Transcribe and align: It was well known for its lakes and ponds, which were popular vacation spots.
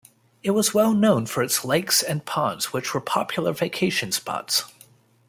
It 0.41 0.49
was 0.49 0.73
well 0.73 0.95
known 0.95 1.27
for 1.27 1.43
its 1.43 1.63
lakes 1.63 2.01
and 2.01 2.25
ponds, 2.25 2.73
which 2.73 2.91
were 2.95 3.01
popular 3.01 3.53
vacation 3.53 4.11
spots. 4.11 4.63